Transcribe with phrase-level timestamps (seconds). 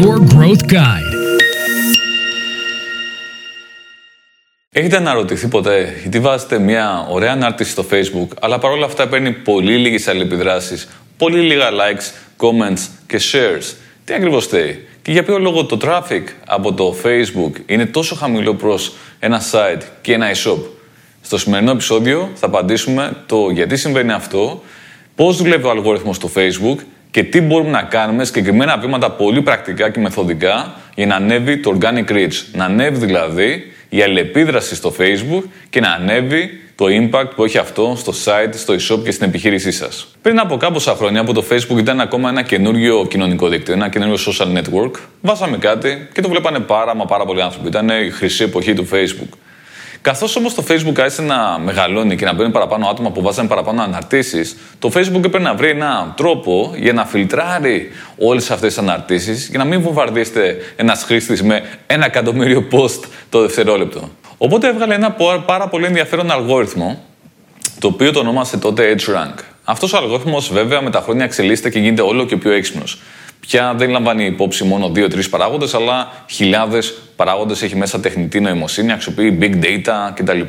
[0.00, 1.12] your growth guide.
[4.70, 9.76] Έχετε αναρωτηθεί ποτέ γιατί βάζετε μια ωραία ανάρτηση στο facebook αλλά παρόλα αυτά παίρνει πολύ
[9.76, 13.74] λίγες αλληλεπιδράσεις, πολύ λίγα likes, comments και shares.
[14.04, 18.54] Τι ακριβώς θέλει και για ποιο λόγο το traffic από το facebook είναι τόσο χαμηλό
[18.54, 20.58] προς ένα site και ένα e-shop;
[21.22, 24.62] Στο σημερινό επεισόδιο θα απαντήσουμε το γιατί συμβαίνει αυτό,
[25.14, 26.76] πώς δουλεύει ο αλγόριθμος στο facebook
[27.10, 31.78] και τι μπορούμε να κάνουμε συγκεκριμένα βήματα πολύ πρακτικά και μεθοδικά για να ανέβει το
[31.80, 32.44] organic reach.
[32.52, 37.94] Να ανέβει δηλαδή η αλληλεπίδραση στο Facebook και να ανέβει το impact που έχει αυτό
[37.96, 40.06] στο site, στο e-shop και στην επιχείρησή σας.
[40.22, 44.16] Πριν από κάμποσα χρόνια που το Facebook ήταν ακόμα ένα καινούριο κοινωνικό δίκτυο, ένα καινούριο
[44.26, 47.68] social network, βάσαμε κάτι και το βλέπανε πάρα μα πάρα πολλοί άνθρωποι.
[47.68, 49.37] Ήταν η χρυσή εποχή του Facebook.
[50.02, 53.82] Καθώς όμως το Facebook άρχισε να μεγαλώνει και να μπαίνουν παραπάνω άτομα που βάζανε παραπάνω
[53.82, 59.48] αναρτήσεις, το Facebook έπρεπε να βρει έναν τρόπο για να φιλτράρει όλες αυτές τις αναρτήσεις
[59.48, 63.00] για να μην βομβαρδίσετε ένας χρήστης με ένα εκατομμύριο post
[63.30, 64.10] το δευτερόλεπτο.
[64.38, 67.04] Οπότε έβγαλε ένα πάρα πολύ ενδιαφέρον αλγόριθμο,
[67.78, 69.38] το οποίο το ονόμασε τότε EdgeRank.
[69.64, 72.98] Αυτός ο αλγόριθμος βέβαια με τα χρόνια εξελίσσεται και γίνεται όλο και πιο έξυπνος
[73.48, 77.62] πια δεν λαμβάνει υπόψη μόνο δύο-τρεις παράγοντες, αλλά χιλιάδες παράγοντες.
[77.62, 80.40] Έχει μέσα τεχνητή νοημοσύνη, αξιοποιεί big data κτλ.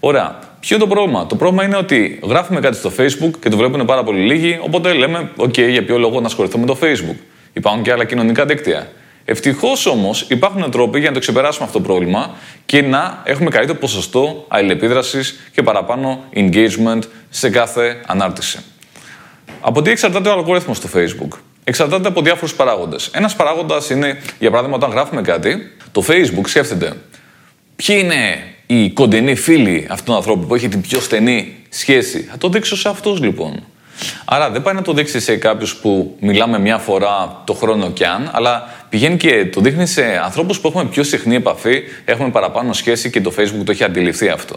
[0.00, 0.38] Ωραία.
[0.60, 3.84] Ποιο είναι το πρόβλημα; Το πρόβλημα είναι ότι γράφουμε κάτι στο Facebook και το βλέπουν
[3.84, 7.16] πάρα πολύ λίγοι, οπότε λέμε, OK, για ποιο λόγο να ασχοληθούμε με το Facebook;
[7.52, 8.88] Υπάρχουν και άλλα κοινωνικά δίκτυα.
[9.24, 12.34] Ευτυχώς όμως υπάρχουν τρόποι για να το ξεπεράσουμε αυτό το πρόβλημα
[12.66, 18.58] και να έχουμε καλύτερο ποσοστό αλληλεπίδρασης και παραπάνω engagement σε κάθε ανάρτηση.
[19.60, 23.10] Από τι εξαρτάται ο αλγόριθμος στο Facebook; Εξαρτάται από διάφορους παράγοντες.
[23.12, 26.92] Ένας παράγοντας είναι, για παράδειγμα, όταν γράφουμε κάτι, το Facebook σκέφτεται
[27.76, 32.38] ποιοι είναι οι κοντινοί φίλοι αυτού του ανθρώπου που έχει την πιο στενή σχέση; Θα
[32.38, 33.64] το δείξω σε αυτούς λοιπόν.
[34.24, 38.04] Άρα δεν πάει να το δείξει σε κάποιους που μιλάμε μια φορά το χρόνο κι
[38.04, 42.72] αν, αλλά πηγαίνει και το δείχνει σε ανθρώπους που έχουμε πιο συχνή επαφή, έχουμε παραπάνω
[42.72, 44.56] σχέση και το Facebook το έχει αντιληφθεί αυτό.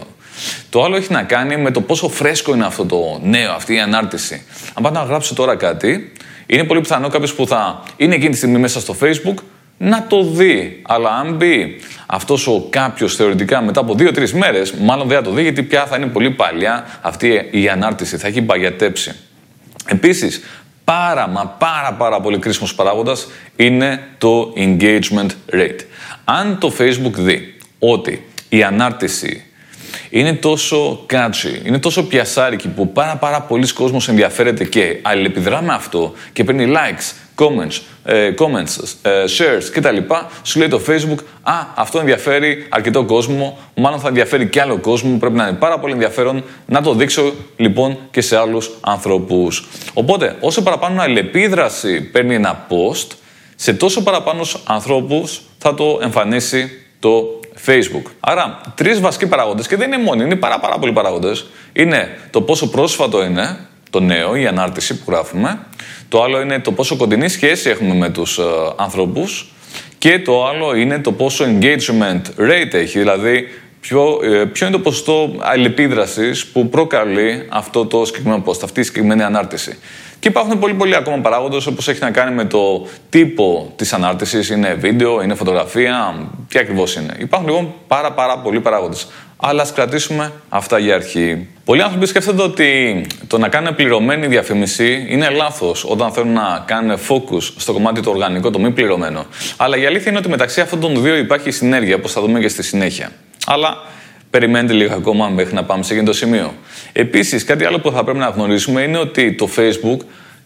[0.70, 3.80] Το άλλο έχει να κάνει με το πόσο φρέσκο είναι αυτό το νέο, αυτή η
[3.80, 4.42] ανάρτηση.
[4.74, 6.12] Αν πάω να γράψω τώρα κάτι,
[6.50, 9.34] είναι πολύ πιθανό κάποιος που θα είναι εκείνη τη στιγμή μέσα στο Facebook
[9.78, 10.82] να το δει.
[10.82, 15.30] Αλλά αν μπει αυτός ο κάποιος θεωρητικά μετά από δύο-τρεις μέρες, μάλλον δεν θα το
[15.30, 19.14] δει γιατί πια θα είναι πολύ παλιά αυτή η ανάρτηση, θα έχει παγιατέψει.
[19.86, 20.42] Επίσης,
[20.84, 25.80] πάρα μα πάρα πάρα πολύ κρίσιμος παράγοντας είναι το engagement rate.
[26.24, 29.44] Αν το Facebook δει ότι η ανάρτηση
[30.10, 35.72] είναι τόσο catchy, είναι τόσο πιασάρικη που πάρα πάρα πολλοί κόσμος ενδιαφέρεται και αλληλεπιδρά με
[35.72, 39.96] αυτό και παίρνει likes, comments, ε, comments ε, shares κτλ.
[40.42, 45.18] Σου λέει το Facebook, α, αυτό ενδιαφέρει αρκετό κόσμο, μάλλον θα ενδιαφέρει και άλλο κόσμο,
[45.18, 49.68] πρέπει να είναι πάρα πολύ ενδιαφέρον να το δείξω λοιπόν και σε άλλους ανθρώπους.
[49.94, 53.06] Οπότε, όσο παραπάνω αλληλεπίδραση παίρνει ένα post,
[53.56, 56.70] σε τόσο παραπάνω ανθρώπους θα το εμφανίσει
[57.00, 58.10] το Facebook.
[58.20, 61.46] Άρα, τρεις βασικοί παράγοντες, και δεν είναι μόνοι, είναι πάρα, πάρα πολλοί παράγοντες.
[61.72, 63.58] Είναι το πόσο πρόσφατο είναι
[63.90, 65.58] το νέο, η ανάρτηση που γράφουμε.
[66.08, 68.42] Το άλλο είναι το πόσο κοντινή σχέση έχουμε με τους ε,
[68.76, 69.52] ανθρώπους.
[69.98, 73.48] Και το άλλο είναι το πόσο engagement rate έχει, δηλαδή
[73.80, 78.82] ποιο, ε, ποιο είναι το ποσοστό αλληλεπίδρασης που προκαλεί αυτό το συγκεκριμένο post, αυτή η
[78.82, 79.78] συγκεκριμένη ανάρτηση;
[80.18, 84.50] Και υπάρχουν πολύ πολλοί ακόμα παράγοντες όπως έχει να κάνει με το τύπο της ανάρτησης.
[84.50, 86.14] Είναι βίντεο, είναι φωτογραφία.
[86.48, 87.14] Τι ακριβώς είναι.
[87.18, 89.08] Υπάρχουν λοιπόν πάρα, πάρα πολλοί παράγοντες.
[89.36, 91.48] Αλλά ας κρατήσουμε αυτά για αρχή.
[91.64, 96.98] Πολλοί άνθρωποι σκέφτονται ότι το να κάνουν πληρωμένη διαφήμιση είναι λάθος όταν θέλουν να κάνουν
[97.08, 99.26] focus στο κομμάτι το οργανικό, το μη πληρωμένο.
[99.56, 102.48] Αλλά η αλήθεια είναι ότι μεταξύ αυτών των δύο υπάρχει συνέργεια, όπως θα δούμε και
[102.48, 103.10] στη συνέχεια.
[103.52, 103.76] Αλλά
[104.30, 106.54] Περιμένετε λίγο ακόμα μέχρι να πάμε σε εκείνο το σημείο.
[106.92, 109.96] Επίσης, κάτι άλλο που θα πρέπει να γνωρίσουμε είναι ότι το Facebook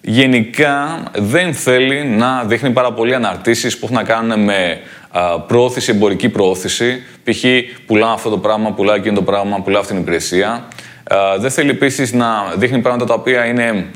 [0.01, 4.81] γενικά δεν θέλει να δείχνει πάρα πολλοί αναρτήσεις που έχουν να κάνουν με
[5.47, 7.03] προώθηση, εμπορική προώθηση.
[7.25, 7.45] Π.χ.
[7.87, 10.69] πουλά αυτό το πράγμα, πουλά εκείνο το πράγμα, πουλά αυτή την υπηρεσία.
[11.39, 13.87] δεν θέλει επίσης να δείχνει πράγματα τα οποία είναι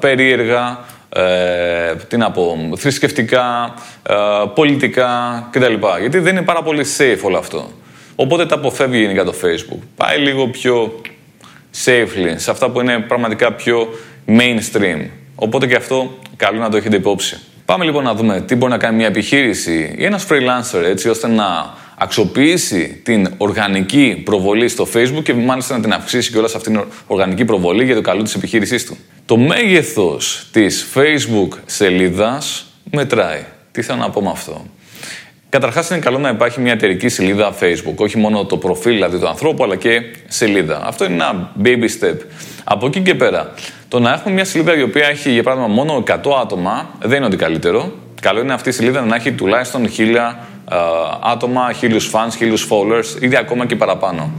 [0.00, 0.78] περίεργα,
[1.08, 3.74] ε, τι να πω, θρησκευτικά,
[4.54, 5.08] πολιτικά
[5.50, 5.74] κτλ.
[6.00, 7.70] Γιατί δεν είναι πάρα πολύ safe όλο αυτό.
[8.20, 9.78] Οπότε τα αποφεύγει γενικά το Facebook.
[9.96, 11.00] Πάει λίγο πιο
[11.84, 13.88] safely, σε αυτά που είναι πραγματικά πιο
[14.26, 15.06] mainstream.
[15.34, 17.38] Οπότε και αυτό καλό να το έχετε υπόψη.
[17.64, 21.28] Πάμε λοιπόν να δούμε τι μπορεί να κάνει μια επιχείρηση ή ένας freelancer έτσι ώστε
[21.28, 26.56] να αξιοποιήσει την οργανική προβολή στο Facebook και μάλιστα να την αυξήσει και όλα σε
[26.56, 28.96] αυτήν την οργανική προβολή για το καλό της επιχείρησής του.
[29.26, 33.44] Το μέγεθος της Facebook σελίδας μετράει.
[33.70, 34.66] Τι θέλω να πω με αυτό;
[35.50, 37.96] Καταρχάς, είναι καλό να υπάρχει μια εταιρική σελίδα Facebook.
[37.96, 40.80] Όχι μόνο το προφίλ δηλαδή του ανθρώπου, αλλά και σελίδα.
[40.84, 42.16] Αυτό είναι ένα baby step.
[42.64, 43.52] Από εκεί και πέρα,
[43.88, 46.12] το να έχουμε μια σελίδα η οποία έχει για παράδειγμα μόνο 100
[46.42, 47.92] άτομα δεν είναι ότι καλύτερο.
[48.20, 50.38] Καλό είναι αυτή η σελίδα να έχει τουλάχιστον χίλια
[51.22, 54.30] άτομα, χίλιους fans, χίλιους followers, ήδη ακόμα και παραπάνω.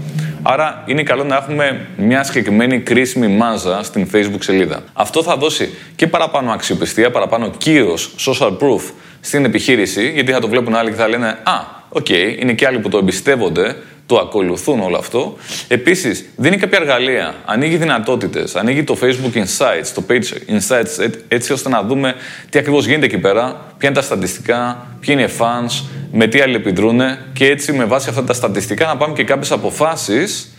[0.41, 4.83] Άρα είναι καλό να έχουμε μια συγκεκριμένη κρίσιμη μάζα στην Facebook σελίδα.
[4.93, 8.81] Αυτό θα δώσει και παραπάνω αξιοπιστία, παραπάνω κύρος social proof
[9.19, 11.53] στην επιχείρηση, γιατί θα το βλέπουν άλλοι και θα λένε Α,
[11.89, 13.75] OK, okay, είναι και άλλοι που το εμπιστεύονται,
[14.05, 15.37] το ακολουθούν όλο αυτό.
[15.67, 21.69] Επίσης, δίνει κάποια εργαλεία, ανοίγει δυνατότητες, ανοίγει το Facebook Insights, το Page Insights, έτσι ώστε
[21.69, 22.15] να δούμε
[22.49, 23.41] τι ακριβώς γίνεται εκεί πέρα,
[23.77, 26.99] ποια είναι τα στατιστικά, ποιοι είναι οι fans, με τι αλληλεπιδρούν
[27.33, 30.53] και έτσι με βάση αυτά τα στατιστικά να πάρουμε και κάποιες αποφάσεις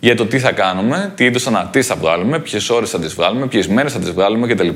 [0.00, 3.46] για το τι θα κάνουμε, τι είδους αναρτήσεις θα βγάλουμε, ποιες ώρες θα τις βγάλουμε,
[3.46, 4.68] ποιες μέρες θα τις βγάλουμε κτλ.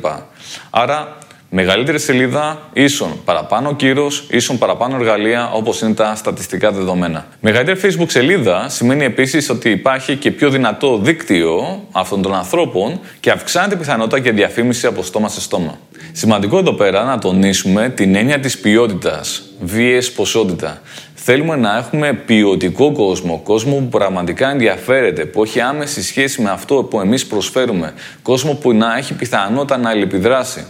[0.70, 1.16] Άρα
[1.54, 7.26] Μεγαλύτερη σελίδα, ίσον παραπάνω κύρο, ίσον παραπάνω εργαλεία όπως είναι τα στατιστικά δεδομένα.
[7.40, 13.31] Μεγαλύτερη Facebook σελίδα σημαίνει επίσης ότι υπάρχει και πιο δυνατό δίκτυο αυτών των ανθρώπων και
[13.31, 15.78] αυξάνεται η πιθανότητα για διαφήμιση από στόμα σε στόμα.
[16.12, 20.81] Σημαντικό εδώ πέρα να τονίσουμε την έννοια της ποιότητας, βίαιης ποσότητα.
[21.14, 26.75] Θέλουμε να έχουμε ποιοτικό κόσμο, κόσμο που πραγματικά ενδιαφέρεται, που έχει άμεση σχέση με αυτό
[26.75, 30.64] που εμείς προσφέρουμε, κόσμο που να έχει πιθανότητα να αλληλεπιδράσει.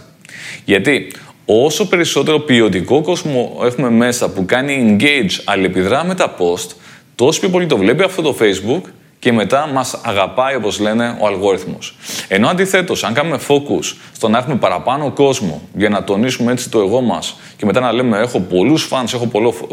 [0.65, 1.11] Γιατί
[1.45, 6.69] όσο περισσότερο ποιοτικό κόσμο έχουμε μέσα που κάνει engage, αλληλεπιδρά με τα post,
[7.15, 8.81] τόσο πιο πολύ το βλέπει αυτό το Facebook
[9.19, 11.97] και μετά μας αγαπάει, όπως λένε, ο αλγόριθμος.
[12.27, 16.79] Ενώ αντιθέτως, αν κάνουμε focus στο να έχουμε παραπάνω κόσμο για να τονίσουμε έτσι το
[16.79, 19.27] εγώ μας και μετά να λέμε έχω πολλούς fans, έχω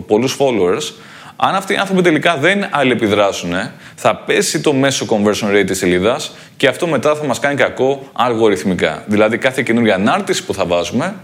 [0.06, 0.92] πολλούς followers,
[1.42, 3.52] αν αυτοί οι άνθρωποι τελικά δεν αλληλεπιδράσουν,
[3.94, 8.08] θα πέσει το μέσο conversion rate της σελίδας και αυτό μετά θα μας κάνει κακό
[8.12, 9.04] αλγοριθμικά.
[9.06, 11.14] Δηλαδή, κάθε καινούργια ανάρτηση που θα βάζουμε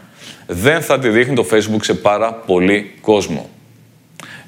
[0.46, 3.50] δεν θα τη δείχνει το Facebook σε πάρα πολύ κόσμο.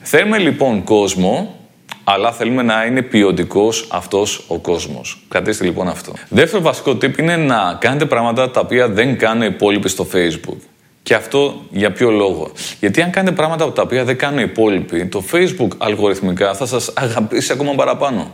[0.02, 1.58] Θέλουμε λοιπόν κόσμο,
[2.04, 5.24] αλλά θέλουμε να είναι ποιοτικός αυτός ο κόσμος.
[5.28, 6.12] Κρατήστε λοιπόν αυτό.
[6.28, 10.58] Δεύτερο βασικό tip είναι να κάνετε πράγματα τα οποία δεν κάνουν οι υπόλοιποι στο Facebook.
[11.08, 15.06] Και αυτό για ποιο λόγο; Γιατί αν κάνετε πράγματα τα οποία δεν κάνουν οι υπόλοιποι,
[15.06, 18.30] το Facebook αλγοριθμικά θα σας αγαπήσει ακόμα παραπάνω.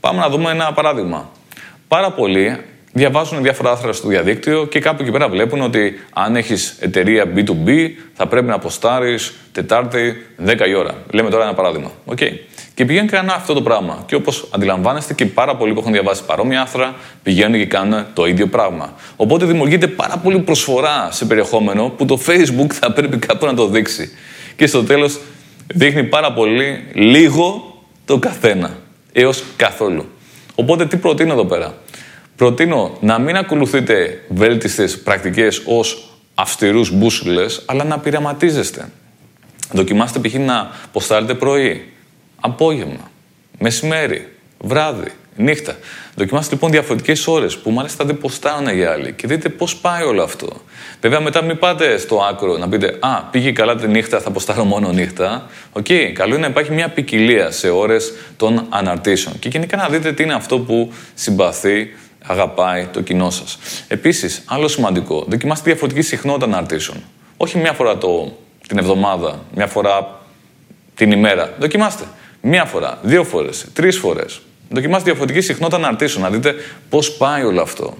[0.00, 1.30] Πάμε να δούμε ένα παράδειγμα.
[1.88, 2.56] Πάρα πολλοί
[2.92, 7.88] διαβάζουν διάφορα άθρα στο διαδίκτυο και κάπου εκεί πέρα βλέπουν ότι αν έχεις εταιρεία B2B
[8.14, 10.94] θα πρέπει να αποστάρεις Τετάρτη 10 η ώρα.
[11.10, 11.90] Λέμε τώρα ένα παράδειγμα.
[12.06, 12.32] Okay.
[12.74, 14.04] Και πηγαίνουν και κάνουν αυτό το πράγμα.
[14.06, 18.26] Και όπως αντιλαμβάνεστε και πάρα πολλοί που έχουν διαβάσει παρόμοια άθρα πηγαίνουν και κάνουν το
[18.26, 18.92] ίδιο πράγμα.
[19.16, 23.66] Οπότε δημιουργείται πάρα πολύ προσφορά σε περιεχόμενο που το Facebook θα πρέπει κάπου να το
[23.66, 24.10] δείξει.
[24.56, 25.18] Και στο τέλος
[25.66, 27.74] δείχνει πάρα πολύ λίγο
[28.04, 28.76] το καθένα.
[29.12, 30.08] Έως καθόλου.
[30.54, 31.74] Οπότε τι προτείνω εδώ πέρα;
[32.36, 38.90] Προτείνω να μην ακολουθείτε βέλτιστες πρακτικές ως αυστηρούς μπούσουλες, αλλά να πειραματίζεστε.
[39.72, 40.34] Δοκιμάστε π.χ.
[40.34, 41.92] να ποστάρετε πρωί,
[42.40, 43.10] απόγευμα,
[43.58, 44.28] μεσημέρι,
[44.58, 45.76] βράδυ, νύχτα.
[46.14, 50.22] Δοκιμάστε λοιπόν διαφορετικές ώρες που μάλιστα δεν ποστάρουν οι άλλοι και δείτε πώς πάει όλο
[50.22, 50.48] αυτό.
[51.00, 54.64] Βέβαια, μετά μην πάτε στο άκρο να πείτε Α, πήγε καλά τη νύχτα, θα ποστάρω
[54.64, 55.46] μόνο νύχτα.
[55.72, 59.88] OK, okay, καλό είναι να υπάρχει μια ποικιλία σε ώρες των αναρτήσεων και γενικά να
[59.88, 61.88] δείτε τι είναι αυτό που συμπαθεί
[62.26, 63.58] αγαπάει το κοινό σας.
[63.88, 66.96] Επίσης, άλλο σημαντικό, δοκιμάστε διαφορετική συχνότητα αναρτήσεων.
[67.36, 68.36] Όχι μια φορά το,
[68.68, 70.20] την εβδομάδα, μια φορά
[70.94, 71.54] την ημέρα.
[71.58, 72.04] Δοκιμάστε.
[72.40, 74.40] Μία φορά, δύο φορές, τρεις φορές.
[74.68, 76.54] Δοκιμάστε διαφορετική συχνότητα αναρτήσεων, να δείτε
[76.88, 77.96] πώς πάει όλο αυτό.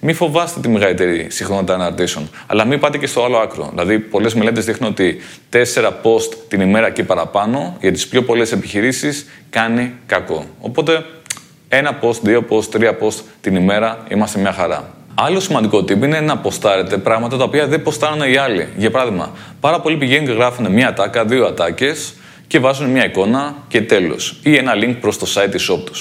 [0.00, 3.68] Μην φοβάστε τη μεγαλύτερη συχνότητα αναρτήσεων, αλλά μην πάτε και στο άλλο άκρο.
[3.70, 8.52] Δηλαδή, πολλές μελέτες δείχνουν ότι τέσσερα post την ημέρα και παραπάνω για τις πιο πολλές
[8.52, 10.46] επιχειρήσεις κάνει κακό.
[10.60, 11.04] Οπότε,
[11.68, 14.94] ένα post, δύο post, τρία post την ημέρα είμαστε μια χαρά.
[15.14, 18.68] Άλλο σημαντικό tip είναι να ποστάρετε πράγματα τα οποία δεν ποστάρουν οι άλλοι.
[18.76, 22.14] Για παράδειγμα, πάρα πολλοί πηγαίνουν και γράφουν μία ατάκα, δύο ατάκες
[22.52, 24.36] και βάζουν μια εικόνα και τέλος.
[24.42, 25.92] Ή ένα link προς το site της shop του.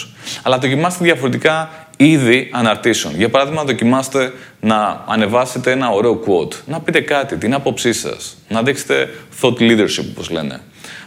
[0.43, 3.15] Αλλά δοκιμάστε διαφορετικά είδη αναρτήσεων.
[3.15, 8.63] Για παράδειγμα, δοκιμάστε να ανεβάσετε ένα ωραίο quote, να πείτε κάτι, την άποψή σας, να
[8.63, 9.09] δείξετε
[9.41, 10.59] thought leadership, όπως λένε.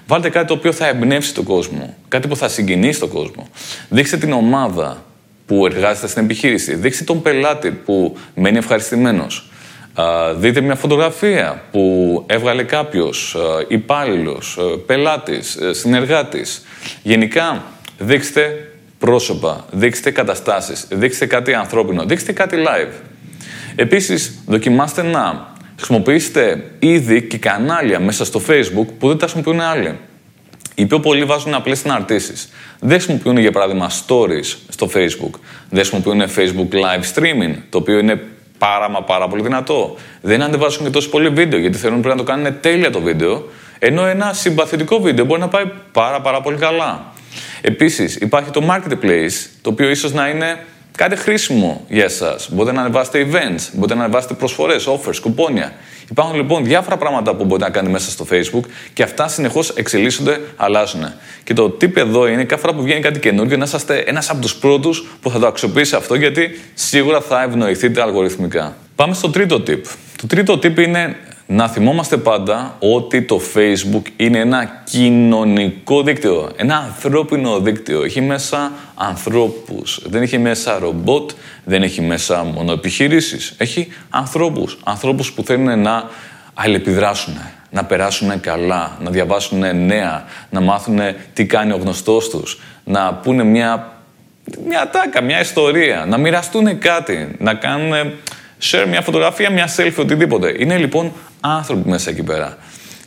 [0.06, 3.48] Βάλτε κάτι το οποίο θα εμπνεύσει τον κόσμο, κάτι που θα συγκινήσει τον κόσμο.
[3.88, 5.04] Δείξτε την ομάδα
[5.46, 6.74] που εργάζεται στην επιχείρηση.
[6.74, 9.48] Δείξτε τον πελάτη που μένει ευχαριστημένος.
[10.36, 13.36] Δείτε μια φωτογραφία που έβγαλε κάποιος
[13.68, 16.64] υπάλληλος, πελάτης, ε, συνεργάτης.
[17.02, 17.62] Γενικά,
[17.98, 22.92] δείξτε πρόσωπα, δείξτε καταστάσεις, δείξτε κάτι ανθρώπινο, δείξτε κάτι live.
[23.76, 29.98] Επίσης, δοκιμάστε να χρησιμοποιήσετε είδη και κανάλια μέσα στο Facebook που δεν τα χρησιμοποιούν άλλοι.
[30.74, 32.48] Οι πιο πολλοί βάζουν απλές συναρτήσεις.
[32.80, 35.38] Δεν χρησιμοποιούν, για παράδειγμα, stories στο Facebook.
[35.70, 38.22] Δεν χρησιμοποιούν Facebook live streaming, το οποίο είναι
[38.66, 39.96] πάρα μα πάρα πολύ δυνατό.
[40.20, 43.48] Δεν ανεβάζουν και τόσο πολύ βίντεο, γιατί θέλουν πρέπει να το κάνουν τέλεια το βίντεο.
[43.78, 47.12] Ενώ ένα συμπαθητικό βίντεο μπορεί να πάει πάρα πάρα πολύ καλά.
[47.60, 50.64] Επίσης, υπάρχει το marketplace, το οποίο ίσως να είναι
[50.96, 52.48] κάτι χρήσιμο για εσάς.
[52.52, 55.72] Μπορείτε να ανεβάσετε events, μπορείτε να ανεβάσετε προσφορές, offers, κουπόνια.
[56.10, 60.40] Υπάρχουν λοιπόν διάφορα πράγματα που μπορείτε να κάνετε μέσα στο Facebook και αυτά συνεχώς εξελίσσονται,
[60.56, 61.12] αλλάζουν.
[61.44, 64.40] Και το tip εδώ είναι κάθε φορά που βγαίνει κάτι καινούργιο να είσαστε ένας από
[64.40, 68.76] τους πρώτους που θα το αξιοποιήσει αυτό γιατί σίγουρα θα ευνοηθείτε αλγοριθμικά.
[68.96, 69.80] Πάμε στο τρίτο tip.
[70.16, 76.76] Το τρίτο tip είναι να θυμόμαστε πάντα ότι το Facebook είναι ένα κοινωνικό δίκτυο, ένα
[76.76, 78.02] ανθρώπινο δίκτυο.
[78.02, 81.30] Έχει μέσα ανθρώπους, δεν έχει μέσα ρομπότ,
[81.64, 83.54] δεν έχει μέσα μόνο επιχειρήσεις.
[83.58, 86.10] Έχει ανθρώπους, ανθρώπους που θέλουν να
[86.54, 87.34] αλληλεπιδράσουν,
[87.70, 91.00] να περάσουν καλά, να διαβάσουν νέα, να μάθουν
[91.32, 93.98] τι κάνει ο γνωστός τους, να πούνε μια,
[94.66, 98.12] μια τάκα, μια ιστορία, να μοιραστούν κάτι, να κάνουν
[98.70, 100.54] share μια φωτογραφία, μια selfie, οτιδήποτε.
[100.58, 102.56] Είναι λοιπόν άνθρωποι μέσα εκεί πέρα.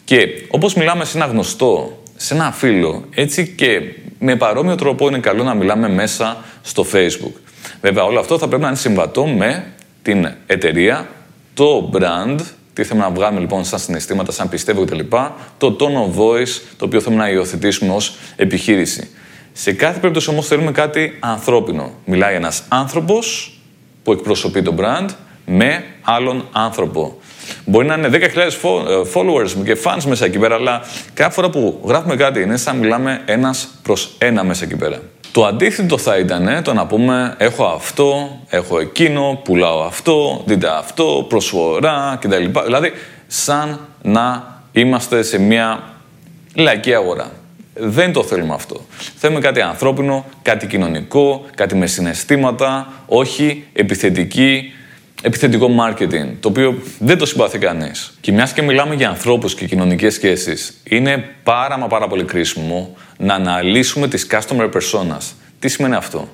[0.04, 3.82] Και όπως μιλάμε σε ένα γνωστό, σε ένα φίλο, έτσι και
[4.20, 7.34] με παρόμοιο τρόπο είναι καλό να μιλάμε μέσα στο Facebook.
[7.82, 9.66] Βέβαια, όλο αυτό θα πρέπει να είναι συμβατό με
[10.02, 11.08] την εταιρεία,
[11.54, 12.40] το brand,
[12.74, 15.00] τι θέλουμε να βγάλουμε λοιπόν σαν συναισθήματα, σαν πιστεύω κτλ.
[15.58, 19.10] Το tone of voice, το οποίο θέλουμε να υιοθετήσουμε ως επιχείρηση.
[19.54, 21.92] Σε κάθε περίπτωση όμως θέλουμε κάτι ανθρώπινο.
[22.06, 23.58] Μιλάει ένας άνθρωπος
[24.04, 25.08] που εκπροσωπεί το brand
[25.50, 27.18] με άλλον άνθρωπο.
[27.66, 28.50] Μπορεί να είναι 10.000 ε,
[29.14, 30.82] followers και fans μέσα εκεί πέρα, αλλά
[31.14, 35.02] κάθε φορά που γράφουμε κάτι είναι σαν να μιλάμε ένας προς ένα μέσα εκεί πέρα.
[35.32, 41.26] Το αντίθετο θα ήταν το να πούμε έχω αυτό, έχω εκείνο, πουλάω αυτό, δείτε αυτό,
[41.30, 42.46] προσφορά κτλ.
[42.66, 42.92] Δηλαδή,
[43.28, 45.84] σαν να είμαστε σε μια
[46.56, 47.32] λαϊκή αγορά.
[47.74, 48.86] Δεν το θέλουμε αυτό.
[49.18, 54.72] Θέλουμε κάτι ανθρώπινο, κάτι κοινωνικό, κάτι με συναισθήματα, όχι επιθετική
[55.22, 58.18] επιθετικό marketing, το οποίο δεν το συμπαθεί κανείς.
[58.22, 62.96] Και μιας και μιλάμε για ανθρώπους και κοινωνικές σχέσεις, είναι πάρα μα πάρα πολύ κρίσιμο
[63.18, 65.34] να αναλύσουμε τις customer personas.
[65.60, 66.28] Τι σημαίνει αυτό;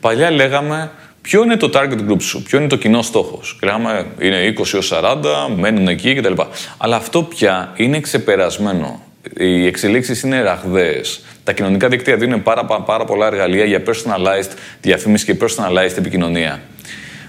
[0.00, 0.90] Παλιά λέγαμε
[1.20, 3.40] ποιο είναι το target group σου, ποιο είναι το κοινό στόχο.
[3.62, 5.22] Λέγαμε είναι 20 έως 40,
[5.56, 6.32] μένουν εκεί κτλ.
[6.76, 9.00] Αλλά αυτό πια είναι ξεπερασμένο.
[9.36, 11.24] Οι εξελίξεις είναι ραγδαίες.
[11.44, 14.50] Τα κοινωνικά δίκτυα δίνουν πάρα, πάρα πολλά εργαλεία για personalized
[14.80, 16.60] διαφήμιση και personalized επικοινωνία.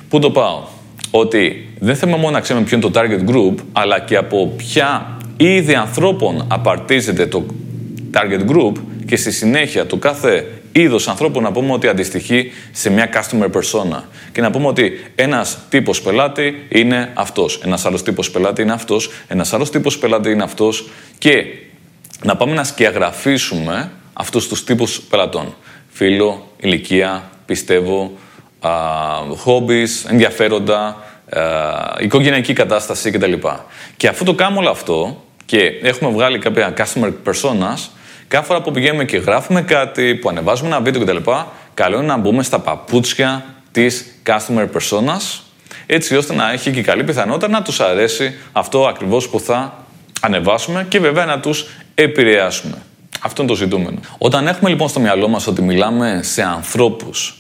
[0.10, 0.64] Πού το πάω;
[1.12, 5.18] Ότι δεν θέλουμε μόνο να ξέρουμε ποιο είναι το target group, αλλά και από ποια
[5.38, 7.46] είδη ανθρώπων απαρτίζεται το
[8.14, 8.74] target group
[9.06, 14.02] και στη συνέχεια το κάθε είδος ανθρώπων να πούμε ότι αντιστοιχεί σε μια customer persona.
[14.32, 19.10] Και να πούμε ότι ένας τύπος πελάτη είναι αυτός, ένας άλλος τύπος πελάτη είναι αυτός,
[19.28, 21.46] ένας άλλος τύπος πελάτη είναι αυτός και
[22.24, 25.56] να πάμε να σκιαγραφίσουμε αυτούς τους τύπους πελατών.
[25.90, 28.12] Φίλο, ηλικία, πιστεύω,
[29.46, 30.98] hobbies, ενδιαφέροντα,
[32.00, 33.34] οικογενειακή κατάσταση κτλ.
[33.98, 37.90] Και αφού το κάνουμε όλο αυτό και έχουμε βγάλει κάποια customer personas,
[38.28, 41.32] κάθε φορά που πηγαίνουμε και γράφουμε κάτι, που ανεβάζουμε ένα βίντεο κτλ.,
[41.74, 45.40] καλό είναι να μπούμε στα παπούτσια της customer personas,
[45.86, 49.86] έτσι ώστε να έχει και καλή πιθανότητα να τους αρέσει αυτό ακριβώς που θα
[50.22, 52.78] ανεβάσουμε και βέβαια να τους επηρεάσουμε.
[53.22, 54.00] Αυτό είναι το ζητούμενο.
[54.18, 57.38] Όταν έχουμε λοιπόν στο μυαλό μας ότι μιλάμε σε ανθρώπους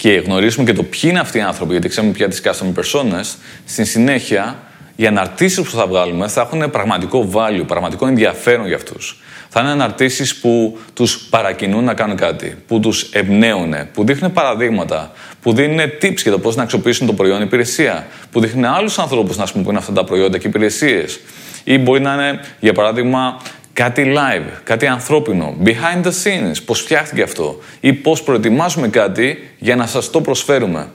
[0.00, 3.36] και γνωρίσουμε και το ποιοι είναι αυτοί οι άνθρωποι, γιατί ξέρουμε πια τις customer personas,
[3.64, 4.58] στην συνέχεια
[4.96, 9.20] οι αναρτήσεις που θα βγάλουμε θα έχουν πραγματικό value, πραγματικό ενδιαφέρον για αυτούς.
[9.48, 15.12] Θα είναι αναρτήσεις που τους παρακινούν να κάνουν κάτι, που τους εμπνέουν, που δείχνουν παραδείγματα,
[15.42, 19.36] που δίνουν tips για το πώς να αξιοποιήσουν το προϊόν υπηρεσία, που δείχνουν άλλους ανθρώπους
[19.36, 21.20] να χρησιμοποιούν αυτά τα προϊόντα και υπηρεσίες.
[21.64, 23.40] Ή μπορεί να είναι, για παράδειγμα,
[23.82, 29.76] κάτι live, κάτι ανθρώπινο, behind the scenes, πώς φτιάχτηκε αυτό ή πώς προετοιμάζουμε κάτι για
[29.76, 30.88] να σας το προσφέρουμε.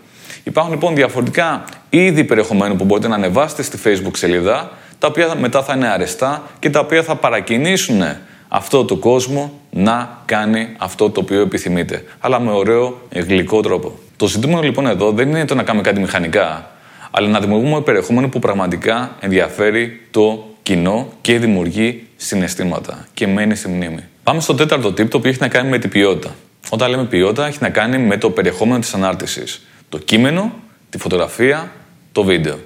[0.43, 5.63] Υπάρχουν λοιπόν διαφορετικά είδη περιεχομένου που μπορείτε να ανεβάσετε στη facebook σελίδα, τα οποία μετά
[5.63, 8.01] θα είναι αρεστά και τα οποία θα παρακινήσουν
[8.47, 12.03] αυτό το κόσμο να κάνει αυτό το οποίο επιθυμείτε.
[12.19, 13.99] Αλλά με ωραίο, γλυκό τρόπο.
[14.15, 16.71] Το ζητούμενο λοιπόν εδώ δεν είναι το να κάνουμε κάτι μηχανικά,
[17.11, 23.67] αλλά να δημιουργούμε περιεχόμενο που πραγματικά ενδιαφέρει το κοινό και δημιουργεί συναισθήματα και μένει στη
[23.67, 24.03] μνήμη.
[24.23, 26.35] Πάμε στο τέταρτο tip, το οποίο έχει να κάνει με την ποιότητα.
[26.69, 29.65] Όταν λέμε ποιότητα, έχει να κάνει με το περιεχόμενο της ανάρτησης.
[29.89, 30.53] Το κείμενο,
[30.89, 31.71] τη φωτογραφία,
[32.11, 32.59] το βίντεο.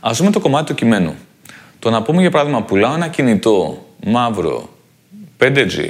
[0.00, 1.14] Α δούμε το κομμάτι του κειμένου.
[1.78, 4.68] Το να πούμε για παράδειγμα, πουλάω ένα κινητό μαύρο
[5.38, 5.88] 5G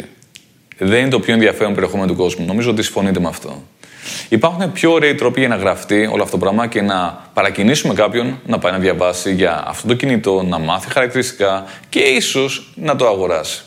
[0.79, 2.47] δεν είναι το πιο ενδιαφέρον περιεχόμενο του κόσμου.
[2.47, 3.63] Νομίζω ότι συμφωνείτε με αυτό.
[4.29, 8.41] Υπάρχουν πιο ωραίοι τρόποι για να γραφτεί όλο αυτό το πράγμα και να παρακινήσουμε κάποιον
[8.47, 13.07] να πάει να διαβάσει για αυτό το κινητό, να μάθει χαρακτηριστικά και ίσως να το
[13.07, 13.63] αγοράσει.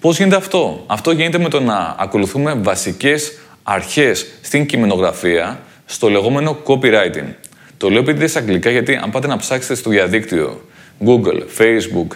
[0.00, 6.58] Πώς γίνεται αυτό, Αυτό γίνεται με το να ακολουθούμε βασικές αρχές στην κειμενογραφία, στο λεγόμενο
[6.64, 7.34] copywriting.
[7.76, 10.60] Το λέω επειδή σε αγγλικά γιατί αν πάτε να ψάξετε στο διαδίκτυο,
[11.06, 12.06] Google, Facebook,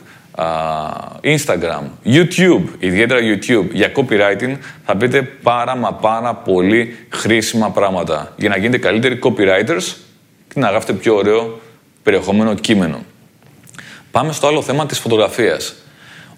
[1.22, 8.48] Instagram, YouTube, ιδιαίτερα YouTube, για copywriting θα πείτε πάρα μα πάρα πολύ χρήσιμα πράγματα για
[8.48, 9.96] να γίνετε καλύτεροι copywriters
[10.48, 11.60] και να γράφετε πιο ωραίο
[12.02, 13.04] περιεχόμενο κείμενο.
[14.10, 15.74] Πάμε στο άλλο θέμα της φωτογραφίας.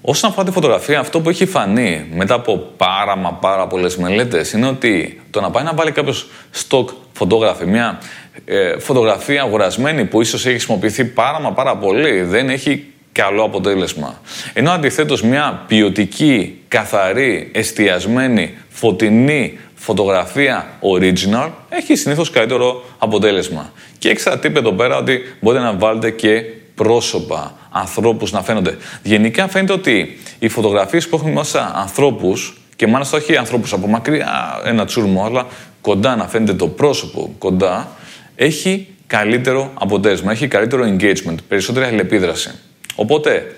[0.01, 4.53] Όσον αφορά τη φωτογραφία, αυτό που έχει φανεί μετά από πάρα μα πάρα πολλές μελέτες
[4.53, 6.29] είναι ότι το να πάει να βάλει κάποιος
[6.69, 7.99] stock φωτόγραφη, μια
[8.45, 14.21] ε, φωτογραφία αγορασμένη που ίσως έχει χρησιμοποιηθεί πάρα μα πάρα πολύ, δεν έχει καλό αποτέλεσμα.
[14.53, 23.73] Ενώ αντιθέτως μια ποιοτική, καθαρή, εστιασμένη, φωτεινή φωτογραφία original έχει συνήθως καλύτερο αποτέλεσμα.
[23.99, 26.43] Και εξαρτήπε εδώ πέρα ότι μπορείτε να βάλετε και
[26.75, 28.77] πρόσωπα, ανθρώπους να φαίνονται.
[29.03, 34.61] Γενικά φαίνεται ότι οι φωτογραφίες που έχουν μέσα ανθρώπους και μάλιστα όχι ανθρώπους από μακριά,
[34.65, 35.47] ένα τσούρμο, αλλά
[35.81, 37.89] κοντά να φαίνεται το πρόσωπο κοντά,
[38.37, 42.51] έχει καλύτερο αποτέλεσμα, έχει καλύτερο engagement, περισσότερη αλληλεπίδραση.
[43.01, 43.57] Οπότε,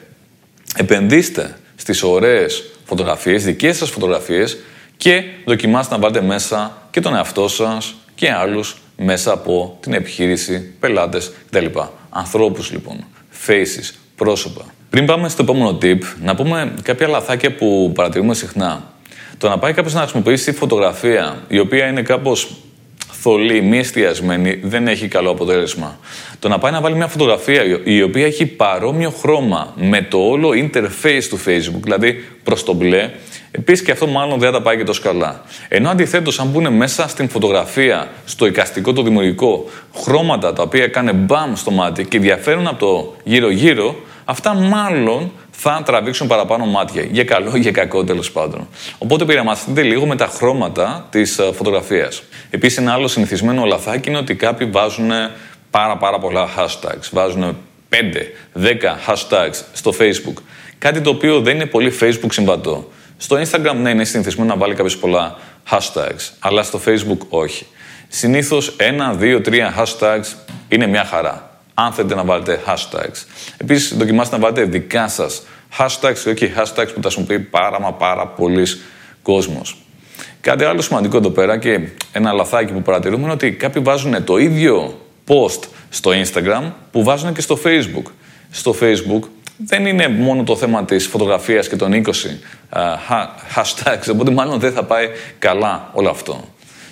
[0.77, 4.59] επενδύστε στις ωραίες φωτογραφίες, δικές σας φωτογραφίες
[4.97, 10.75] και δοκιμάστε να βάλετε μέσα και τον εαυτό σας και άλλους μέσα από την επιχείρηση,
[10.81, 11.67] πελάτες κτλ.
[12.11, 13.05] Ανθρώπους λοιπόν,
[13.47, 14.65] faces, πρόσωπα.
[14.91, 18.93] Πριν πάμε στο επόμενο tip, να πούμε κάποια λαθάκια που παρατηρούμε συχνά.
[19.39, 22.57] Το να πάει κάποιος να χρησιμοποιήσει φωτογραφία η οποία είναι κάπως
[23.13, 25.99] θολή, μη εστιασμένη, δεν έχει καλό αποτέλεσμα.
[26.39, 30.49] Το να πάει να βάλει μια φωτογραφία η οποία έχει παρόμοιο χρώμα με το όλο
[30.49, 33.11] interface του Facebook, δηλαδή προς το μπλε,
[33.51, 35.43] επίσης και αυτό μάλλον δεν θα τα πάει και τόσο καλά.
[35.69, 39.65] Ενώ αντιθέτως, αν μπουν μέσα στην φωτογραφία, στο εικαστικό, το δημιουργικό,
[39.97, 45.83] χρώματα τα οποία κάνε μπαμ στο μάτι και διαφέρουν από το γύρω-γύρω, αυτά μάλλον θα
[45.85, 47.03] τραβήξουν παραπάνω μάτια.
[47.03, 48.69] Για καλό ή για κακό τέλος πάντων.
[48.99, 52.23] Οπότε πειραμαστείτε λίγο με τα χρώματα της ε, φωτογραφίας.
[52.51, 55.11] Επίσης, ένα άλλο συνηθισμένο λαθάκι είναι ότι κάποιοι βάζουν
[55.71, 57.09] πάρα, πάρα πολλά hashtags.
[57.11, 57.57] Βάζουν
[57.91, 57.97] 5,
[58.55, 58.69] 10
[59.07, 60.43] hashtags στο Facebook.
[60.79, 62.91] Κάτι το οποίο δεν είναι πολύ Facebook συμβατό.
[63.17, 65.37] Στο Instagram, ναι, είναι συνηθισμένο να βάλει κάποιος πολλά
[65.71, 67.67] hashtags, αλλά στο Facebook όχι.
[68.09, 70.35] Συνήθως ένα, δύο, τρία hashtags
[70.69, 71.51] είναι μια χαρά
[71.85, 73.25] αν θέλετε να βάλετε hashtags.
[73.57, 75.43] Επίσης, δοκιμάστε να βάλετε δικά σας
[75.79, 78.67] hashtags και όχι hashtags που τα χρησιμοποιεί πάρα μα πάρα πολλοί
[79.23, 79.77] κόσμος.
[80.41, 81.81] Κάτι άλλο σημαντικό εδώ πέρα και
[82.13, 87.35] ένα λαθάκι που παρατηρούμε είναι ότι κάποιοι βάζουν το ίδιο post στο Instagram που βάζουν
[87.35, 88.11] και στο Facebook.
[88.51, 89.21] Στο Facebook
[89.67, 92.81] δεν είναι μόνο το θέμα της φωτογραφίας και των 20 uh,
[93.55, 96.45] hashtags, οπότε μάλλον δεν θα πάει καλά όλο αυτό.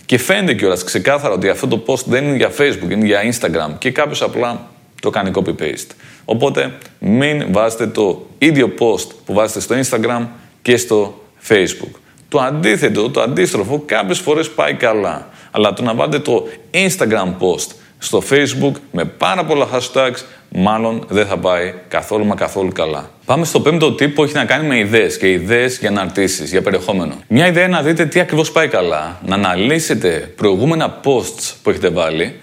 [0.06, 3.78] Και φαίνεται κιόλας ξεκάθαρα ότι αυτό το post δεν είναι για Facebook, είναι για Instagram
[3.78, 4.68] και κάποιος απλά
[5.00, 5.90] το κάνει copy-paste.
[6.30, 10.26] Οπότε μην βάζετε το ίδιο post που βάζετε στο Instagram
[10.62, 11.98] και στο Facebook.
[12.28, 15.28] Το αντίθετο, το αντίστροφο, κάποιες φορές πάει καλά.
[15.50, 21.26] Αλλά το να βάλετε το Instagram post στο Facebook με πάρα πολλά hashtags, μάλλον δεν
[21.26, 23.10] θα πάει καθόλου μα καθόλου καλά.
[23.24, 26.62] Πάμε στο πέμπτο tip που έχει να κάνει με ιδέες και ιδέες για αναρτήσεις, για
[26.62, 27.14] περιεχόμενο.
[27.28, 31.88] Μια ιδέα είναι να δείτε τι ακριβώς πάει καλά, να αναλύσετε προηγούμενα posts που έχετε
[31.88, 32.34] βάλει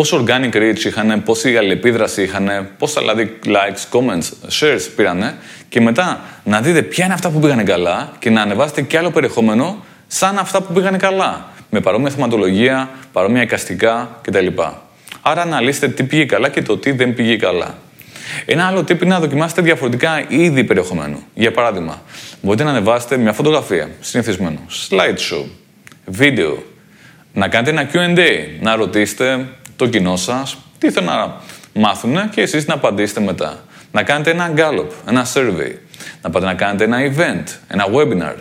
[0.00, 5.34] πόσο organic reach είχαν, πόση αλληλεπίδραση είχαν, πόσα δηλαδή likes, comments, shares πήρανε
[5.68, 9.10] και μετά να δείτε ποια είναι αυτά που πήγανε καλά και να ανεβάσετε και άλλο
[9.10, 11.48] περιεχόμενο σαν αυτά που πήγανε καλά.
[11.70, 14.46] Με παρόμοια θεματολογία, παρόμοια εικαστικά κτλ.
[15.22, 17.78] Άρα αναλύστε τι πήγε καλά και το τι δεν πήγε καλά.
[18.44, 21.22] Ένα άλλο tip είναι να δοκιμάσετε διαφορετικά είδη περιεχομένου.
[21.34, 22.02] Για παράδειγμα,
[22.42, 24.58] μπορείτε να ανεβάσετε μια φωτογραφία, συνηθισμένο,
[24.88, 25.44] slideshow,
[26.04, 26.62] βίντεο,
[27.32, 29.48] να κάνετε ένα Q&A, να ρωτήσετε
[29.80, 31.34] το κοινό σας, τι θέλουν να
[31.74, 33.58] μάθουν και εσείς να απαντήσετε μετά.
[33.92, 35.74] Να κάνετε ένα Gallup, ένα survey.
[36.22, 38.34] Να πάτε να κάνετε ένα event, ένα webinar.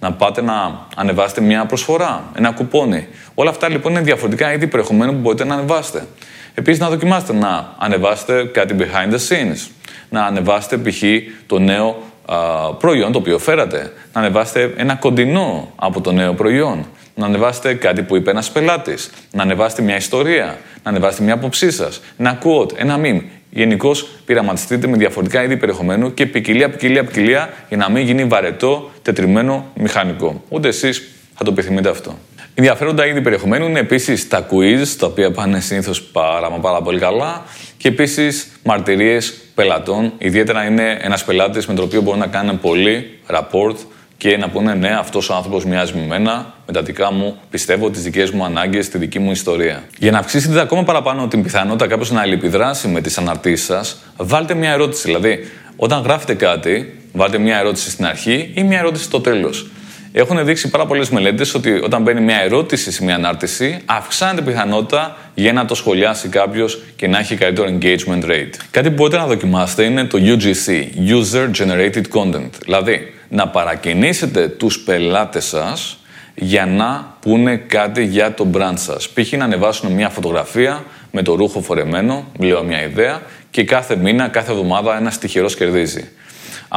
[0.00, 3.08] Να πάτε να ανεβάσετε μια προσφορά, ένα κουπόνι.
[3.34, 6.06] Όλα αυτά λοιπόν είναι διαφορετικά είδη περιεχομένου που μπορείτε να ανεβάσετε.
[6.54, 9.70] Επίσης, να δοκιμάσετε να ανεβάσετε κάτι behind the scenes.
[10.08, 11.02] Να ανεβάσετε π.χ.
[11.46, 12.36] το νέο α,
[12.74, 13.92] προϊόν το οποίο φέρατε.
[14.12, 16.86] Να ανεβάσετε ένα κοντινό από το νέο προϊόν
[17.18, 21.70] να ανεβάσετε κάτι που είπε ένας πελάτης, να ανεβάσετε μια ιστορία, να ανεβάσετε μια άποψή
[21.70, 23.22] σας, ένα quote, ένα meme.
[23.50, 28.90] Γενικώς πειραματιστείτε με διαφορετικά είδη περιεχομένου και ποικιλία, ποικιλία, ποικιλία για να μην γίνει βαρετό,
[29.02, 30.42] τετριμένο, μηχανικό.
[30.48, 32.18] Ούτε εσείς θα το επιθυμείτε αυτό.
[32.54, 36.98] Ενδιαφέροντα είδη περιεχομένου είναι επίσης τα quiz, τα οποία πάνε συνήθως πάρα, μα πάρα πολύ
[36.98, 37.44] καλά.
[37.76, 40.12] Και επίσης μαρτυρίες πελατών.
[40.18, 43.76] Ιδιαίτερα είναι ένας πελάτης με τον οποίο μπορεί να κάνει πολύ rapport
[44.16, 47.90] και να πούνε ναι, αυτός ο άνθρωπος μοιάζει με μένα, με τα δικά μου, πιστεύω
[47.90, 49.82] τις δικές μου ανάγκες, τη δική μου ιστορία.
[49.98, 54.54] Για να αυξήσετε ακόμα παραπάνω την πιθανότητα κάποιος να αλληλεπιδράσει με τις αναρτήσεις σας, βάλτε
[54.54, 55.02] μια ερώτηση.
[55.06, 55.38] Δηλαδή,
[55.76, 59.70] όταν γράφετε κάτι, βάλτε μια ερώτηση στην αρχή ή μια ερώτηση στο τέλος.
[60.12, 64.44] Έχουν δείξει πάρα πολλές μελέτες ότι όταν μπαίνει μια ερώτηση σε μια ανάρτηση, αυξάνεται η
[64.44, 68.54] πιθανότητα για να το σχολιάσει κάποιος και να έχει καλύτερο engagement rate.
[68.70, 72.50] Κάτι που μπορείτε να δοκιμάσετε είναι το UGC, User Generated Content.
[72.64, 75.98] Δηλαδή, να παρακινήσετε τους πελάτες σας
[76.34, 79.08] για να πούνε κάτι για το brand σας.
[79.08, 79.32] Π.χ.
[79.32, 84.50] να ανεβάσουν μια φωτογραφία με το ρούχο φορεμένο, λέω μια ιδέα, και κάθε μήνα, κάθε
[84.50, 86.08] εβδομάδα ένας τυχερός κερδίζει.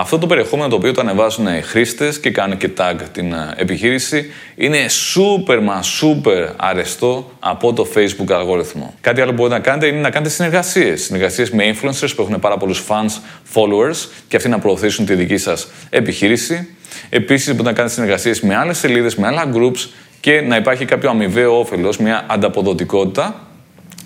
[0.02, 3.54] Αυτό το περιεχόμενο το οποίο το ανεβάζουν οι χρήστες και κάνουν και tag την ε,
[3.56, 4.78] επιχείρηση είναι
[5.16, 8.94] super μα super αρεστό από το Facebook αλγόριθμο.
[9.02, 11.02] Κάτι άλλο που μπορείτε να κάνετε είναι να κάνετε συνεργασίες.
[11.02, 13.12] Συνεργασίες με influencers που έχουν πάρα πολλούς fans,
[13.54, 16.68] followers και αυτοί να προωθήσουν τη δική σας επιχείρηση.
[17.10, 21.10] Επίσης μπορείτε να κάνετε συνεργασίες με άλλες σελίδες, με άλλα groups και να υπάρχει κάποιο
[21.10, 23.48] αμοιβαίο όφελος, μια ανταποδοτικότητα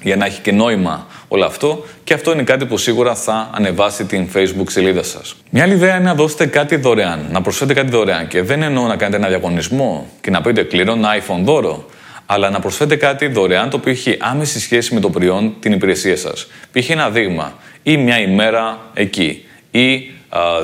[0.04, 4.06] για να έχει και νόημα όλο αυτό και αυτό είναι κάτι που σίγουρα θα ανεβάσει
[4.06, 5.36] την Facebook σελίδα σας.
[5.50, 8.88] Μια άλλη ιδέα είναι να δώσετε κάτι δωρεάν, να προσφέρετε κάτι δωρεάν και δεν εννοώ
[8.88, 11.86] να κάνετε ένα διαγωνισμό και να πείτε κληρώνω ένα iPhone δώρο,
[12.26, 16.18] αλλά να προσφέρετε κάτι δωρεάν το οποίο έχει άμεση σχέση με το προϊόν, την υπηρεσία
[16.18, 16.48] σας.
[16.72, 16.90] Π.χ.
[16.90, 20.12] ένα δείγμα ή μια ημέρα εκεί ή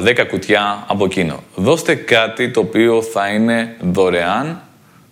[0.05, 1.43] 10 κουτιά από εκείνο.
[1.55, 4.61] Δώστε κάτι το οποίο θα είναι δωρεάν,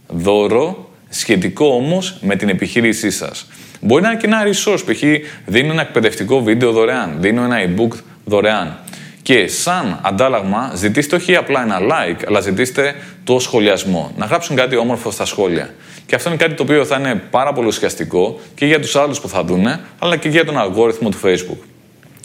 [0.07, 3.47] δώρο, σχετικό όμως με την επιχείρησή σας.
[3.81, 5.03] Μπορεί να είναι και ένα resource, π.χ.
[5.45, 8.77] δίνω ένα εκπαιδευτικό βίντεο δωρεάν, δίνω ένα e-book δωρεάν.
[9.21, 14.11] Και σαν αντάλλαγμα ζητήστε όχι απλά ένα like, αλλά ζητήστε το σχολιασμό.
[14.17, 15.73] Να γράψουν κάτι όμορφο στα σχόλια.
[16.05, 19.19] Και αυτό είναι κάτι το οποίο θα είναι πάρα πολύ ουσιαστικό και για τους άλλους
[19.19, 21.57] που θα δούνε, αλλά και για τον αλγόριθμο του Facebook.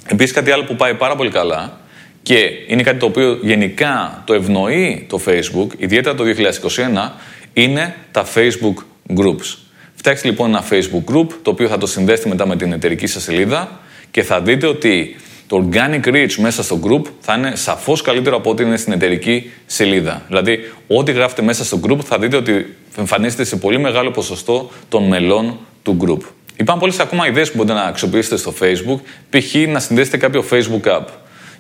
[0.07, 1.81] Επίσης, κάτι άλλο που πάει πάρα πολύ καλά
[2.23, 7.12] και είναι κάτι το οποίο γενικά το ευνοεί το Facebook, ιδιαίτερα το 2021,
[7.53, 8.85] είναι τα Facebook
[9.17, 9.62] Groups.
[9.94, 13.22] Φτιάξτε λοιπόν ένα Facebook group, το οποίο θα το συνδέσετε μετά με την εταιρική σας
[13.22, 18.37] σελίδα και θα δείτε ότι το organic reach μέσα στο group θα είναι σαφώς καλύτερο
[18.37, 20.22] από ό,τι είναι στην εταιρική σελίδα.
[20.26, 25.02] Δηλαδή, ό,τι γράφετε μέσα στο group θα δείτε ότι εμφανίζεται σε πολύ μεγάλο ποσοστό των
[25.09, 26.20] μελών του group.
[26.57, 29.00] Υπάρχουν πολλές ακόμα ιδέες που μπορείτε να αξιοποιήσετε στο Facebook,
[29.31, 29.55] π.χ.
[29.68, 31.05] να συνδέσετε κάποιο Facebook app.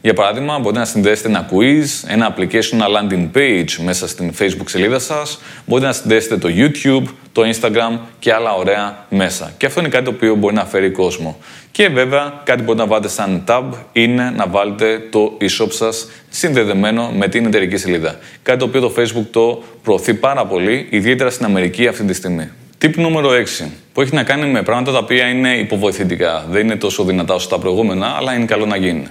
[0.02, 4.66] Για παράδειγμα, μπορείτε να συνδέσετε ένα quiz, ένα application, ένα landing page μέσα στην Facebook
[4.66, 5.40] σελίδα σας.
[5.66, 9.52] Μπορείτε να συνδέσετε το YouTube, το Instagram και άλλα ωραία μέσα.
[9.56, 11.38] Και αυτό είναι κάτι το οποίο μπορεί να φέρει κόσμο.
[11.70, 16.08] Και βέβαια, κάτι που μπορείτε να βάλετε σαν tab είναι να βάλετε το e-shop σας
[16.28, 18.18] συνδεδεμένο με την εταιρική σελίδα.
[18.42, 22.50] Κάτι το οποίο το Facebook το προωθεί πάρα πολύ, ιδιαίτερα στην Αμερική αυτή τη στιγμή.
[22.82, 26.46] Tip νούμερο 6, που έχει να κάνει με πράγματα τα οποία είναι υποβοηθητικά.
[26.50, 29.06] Δεν είναι τόσο δυνατά όσο τα προηγούμενα, αλλά είναι καλό να γίνει.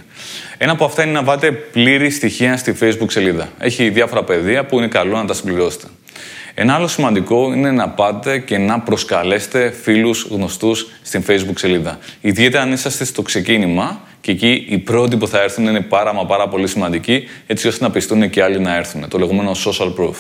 [0.58, 3.50] Ένα από αυτά είναι να βάλετε πλήρη στοιχεία στη Facebook σελίδα.
[3.60, 5.88] Έχει διάφορα πεδία που είναι καλό να τα συμπληρώσετε.
[6.62, 12.00] Ένα άλλο σημαντικό είναι να πάτε και να προσκαλέσετε φίλους γνωστούς στην Facebook σελίδα.
[12.22, 16.26] Ιδιαίτερα αν είσαστε στο ξεκίνημα και εκεί οι πρώτοι που θα έρθουν είναι πάρα μα
[16.26, 19.08] πάρα πολύ σημαντικοί έτσι ώστε να πιστούν και άλλοι να έρθουν.
[19.08, 20.16] Το λεγόμενο social proof.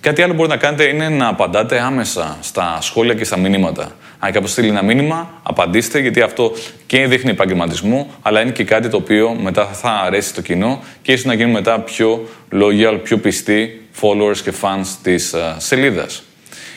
[0.00, 3.96] Κάτι άλλο που μπορείτε να κάνετε είναι να απαντάτε άμεσα στα σχόλια και στα μηνύματα.
[4.24, 6.52] Αν κάποιος στείλει ένα μήνυμα, απαντήστε, γιατί αυτό
[6.86, 11.12] και δείχνει επαγγελματισμό, αλλά είναι και κάτι το οποίο μετά θα αρέσει στο κοινό και
[11.12, 16.22] ίσως να γίνουν μετά πιο loyal, πιο πιστοί followers και fans της uh, ε, σελίδας.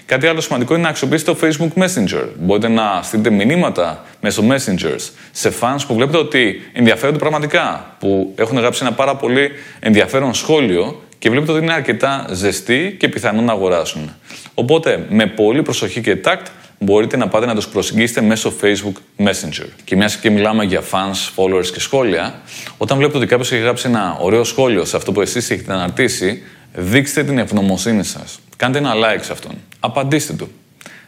[0.05, 2.27] Κάτι άλλο σημαντικό είναι να αξιοποιήσετε το Facebook Messenger.
[2.39, 8.57] Μπορείτε να στείλετε μηνύματα μέσω Messengers σε fans που βλέπετε ότι ενδιαφέρονται πραγματικά, που έχουν
[8.57, 13.51] γράψει ένα πάρα πολύ ενδιαφέρον σχόλιο και βλέπετε ότι είναι αρκετά ζεστοί και πιθανόν να
[13.51, 14.15] αγοράσουν.
[14.53, 16.47] Οπότε, με πολύ προσοχή και τάκτ,
[16.85, 19.67] μπορείτε να πάτε να τους προσεγγίσετε μέσω Facebook Messenger.
[19.83, 22.41] Και μιας και μιλάμε για fans, followers και σχόλια,
[22.77, 26.41] όταν βλέπετε ότι κάποιος έχει γράψει ένα ωραίο σχόλιο σε αυτό που εσείς έχετε αναρτήσει,
[26.73, 28.39] δείξτε την ευγνωμοσύνη σας.
[28.57, 29.51] Κάντε ένα like σε αυτόν.
[29.79, 30.51] Απαντήστε του.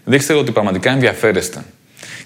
[0.03, 1.63] Δείξτε ότι πραγματικά ενδιαφέρεστε.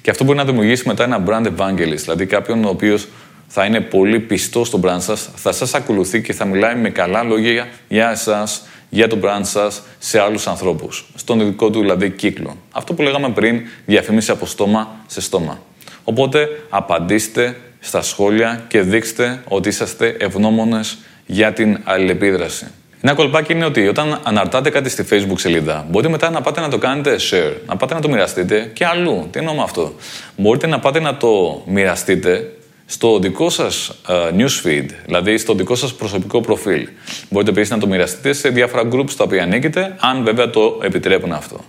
[0.02, 3.08] Και αυτό μπορεί να δημιουργήσει μετά ένα brand evangelist, δηλαδή κάποιον ο οποίος
[3.48, 7.24] θα είναι πολύ πιστός στο brand σας, θα σας ακολουθεί και θα μιλάει με καλά
[7.24, 8.62] λόγια για εσάς,
[8.93, 11.06] για το brand σας σε άλλους ανθρώπους.
[11.15, 12.58] Στον δικό του δηλαδή κύκλο.
[12.71, 15.62] Αυτό που λέγαμε πριν, διαφήμιση από στόμα σε στόμα.
[16.04, 22.67] Οπότε απαντήστε στα σχόλια και δείξτε ότι είσαστε ευγνώμονες για την αλληλεπίδραση.
[23.01, 26.69] Ένα κολπάκι είναι ότι όταν αναρτάτε κάτι στη Facebook σελίδα, μπορείτε μετά να πάτε να
[26.69, 29.27] το κάνετε share, να πάτε να το μοιραστείτε και αλλού.
[29.32, 29.93] Τι εννοώ με αυτό;
[30.38, 32.51] Μπορείτε να πάτε να το μοιραστείτε
[32.91, 36.88] στο δικό σας uh, newsfeed, δηλαδή στο δικό σας προσωπικό προφίλ.
[37.30, 41.32] Μπορείτε επίσης να το μοιραστείτε σε διάφορα groups τα οποία ανήκετε, αν βέβαια το επιτρέπουν
[41.32, 41.65] αυτό.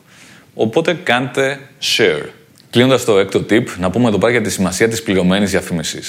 [0.55, 2.25] Οπότε κάντε share.
[2.71, 6.01] Κλείνοντας το έκτο tip, να πούμε εδώ πέρα για τη σημασία της πληρωμένης διαφήμιση.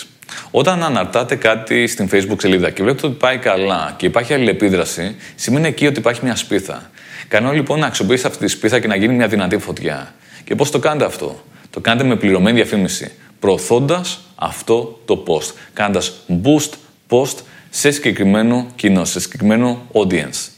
[0.52, 5.67] Όταν αναρτάτε κάτι στην Facebook σελίδα και βλέπετε ότι πάει καλά και υπάρχει αλληλεπίδραση, σημαίνει
[5.67, 6.91] εκεί ότι υπάρχει μια σπίθα.
[7.28, 10.13] Κάνω λοιπόν να αξιοποιήσετε αυτή τη σπίθα και να γίνει μια δυνατή φωτιά.
[10.43, 13.12] Και πώς το κάνετε αυτό, Το κάνετε με πληρωμένη διαφήμιση
[13.43, 15.53] προωθώντας αυτό το post.
[15.73, 16.69] Κάνοντας boost
[17.10, 17.36] post
[17.69, 20.49] σε συγκεκριμένο κοινό, σε συγκεκριμένο audience.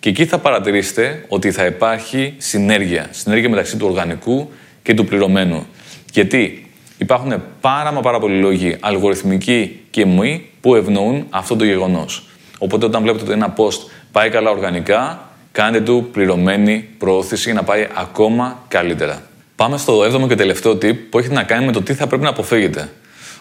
[0.00, 3.06] Και εκεί θα παρατηρήσετε ότι θα υπάρχει συνέργεια.
[3.10, 4.50] Συνέργεια μεταξύ του οργανικού
[4.82, 5.66] και του πληρωμένου.
[6.12, 12.26] Γιατί υπάρχουν πάρα μα πάρα πολλοί λόγοι αλγοριθμικοί και μη που ευνοούν αυτό το γεγονός.
[12.58, 17.62] Οπότε όταν βλέπετε ότι ένα post πάει καλά οργανικά, κάντε του πληρωμένη προώθηση για να
[17.62, 19.22] πάει ακόμα καλύτερα.
[19.56, 22.22] Πάμε στο 7ο και τελευταίο tip που έχει να κάνει με το τι θα πρέπει
[22.22, 22.90] να αποφύγετε.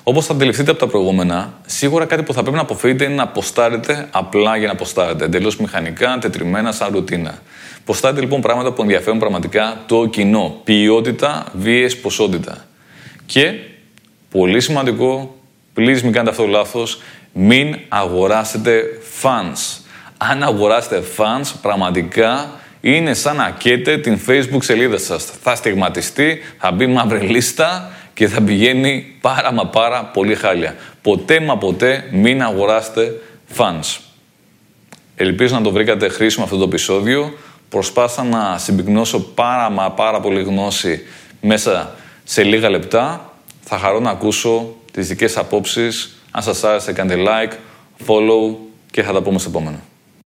[0.04, 3.24] Όπως θα αντιληφθείτε από τα προηγούμενα, σίγουρα κάτι που θα πρέπει να αποφύγετε είναι να
[3.24, 7.42] αποστάρετε απλά για να αποστάρετε, εντελώς μηχανικά, τετριμένα, σαν ρουτίνα.
[7.86, 10.62] Ποστάρετε λοιπόν πράγματα που ενδιαφέρουν πραγματικά το κοινό.
[10.64, 12.66] Ποιότητα, βίαιες, ποσότητα.
[13.26, 13.54] Και,
[14.32, 15.36] πολύ σημαντικό,
[15.76, 17.02] please μην κάνετε αυτό λάθος,
[17.34, 18.84] μην αγοράσετε
[19.22, 19.82] fans.
[20.18, 25.26] Αν αγοράσετε fans, πραγματικά είναι σαν να καίτε την facebook σελίδα σας.
[25.44, 30.76] Θα στιγματιστεί, θα μπει μαύρη λίστα και θα πηγαίνει πάρα μα πάρα πολύ χάλια.
[31.02, 33.22] Ποτέ μα ποτέ μην αγοράσετε
[33.58, 34.00] fans.
[35.16, 37.34] Ελπίζω να το βρήκατε χρήσιμο αυτό το επεισόδιο.
[37.70, 41.02] Προσπάθησα να συμπυκνώσω πάρα μα πάρα πολύ γνώση
[41.42, 43.34] μέσα σε λίγα λεπτά.
[43.64, 46.16] Θα χαρώ να ακούσω τις δικές απόψεις.
[46.32, 47.54] Αν σας άρεσε κάντε like,
[48.08, 48.56] follow
[48.92, 49.80] και θα τα πούμε στο επόμενο.